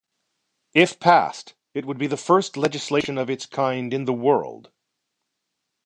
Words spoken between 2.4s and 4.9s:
legislation of its kind in the world.